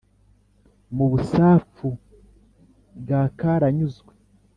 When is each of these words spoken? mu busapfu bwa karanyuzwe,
mu 0.95 1.05
busapfu 1.11 1.87
bwa 2.99 3.21
karanyuzwe, 3.39 4.13